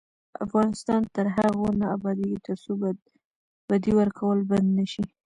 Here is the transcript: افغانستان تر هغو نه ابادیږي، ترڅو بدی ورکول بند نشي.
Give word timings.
افغانستان 0.45 1.01
تر 1.15 1.25
هغو 1.35 1.67
نه 1.79 1.85
ابادیږي، 1.95 2.37
ترڅو 2.45 2.71
بدی 3.69 3.91
ورکول 3.99 4.37
بند 4.49 4.67
نشي. 4.79 5.03